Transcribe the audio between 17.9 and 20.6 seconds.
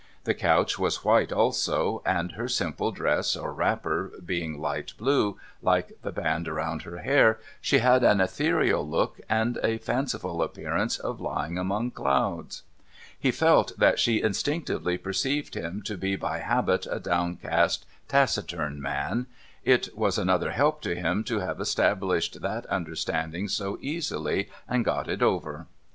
taciturn man; it was another